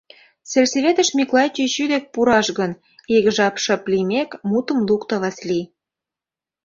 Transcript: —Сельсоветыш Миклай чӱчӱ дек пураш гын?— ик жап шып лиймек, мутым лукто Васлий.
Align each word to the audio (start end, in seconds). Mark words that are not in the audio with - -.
—Сельсоветыш 0.51 1.09
Миклай 1.17 1.47
чӱчӱ 1.55 1.83
дек 1.91 2.03
пураш 2.13 2.47
гын?— 2.59 2.71
ик 3.15 3.25
жап 3.35 3.55
шып 3.63 3.83
лиймек, 3.91 4.29
мутым 4.49 4.79
лукто 4.87 5.15
Васлий. 5.21 5.65